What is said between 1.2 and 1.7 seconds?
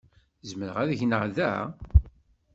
da?